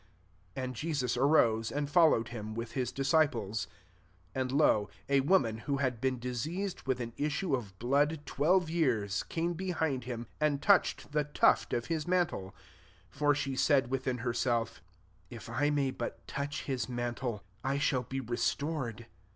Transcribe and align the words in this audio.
19 0.57 0.63
And 0.65 0.75
Jesus 0.75 1.15
arose, 1.15 1.71
and 1.71 1.87
followed 1.87 2.29
him, 2.29 2.55
widi 2.55 2.69
his 2.71 2.91
disciples. 2.91 3.67
20 4.33 4.33
(And, 4.41 4.51
lo, 4.51 4.89
a 5.07 5.19
woman, 5.19 5.59
who 5.59 5.77
had 5.77 6.01
been 6.01 6.17
dis 6.17 6.47
eased 6.47 6.81
with 6.87 6.99
an 6.99 7.13
issue 7.17 7.53
of 7.55 7.77
blood 7.77 8.19
twelve 8.25 8.67
years, 8.67 9.21
came 9.21 9.53
behind 9.53 10.05
him^ 10.05 10.25
and 10.39 10.59
touched 10.59 11.11
the 11.11 11.25
tuft 11.25 11.71
of 11.71 11.85
his 11.85 12.07
man 12.07 12.25
tle: 12.25 12.39
21 13.11 13.11
for 13.11 13.35
she 13.35 13.55
said 13.55 13.91
within 13.91 14.17
herself 14.25 14.81
'* 15.05 15.15
If 15.29 15.51
I 15.51 15.69
may 15.69 15.91
but 15.91 16.27
touch 16.27 16.65
bis 16.65 16.89
man 16.89 17.13
tle, 17.13 17.43
I 17.63 17.77
shall 17.77 18.01
be 18.01 18.21
restored." 18.21 19.05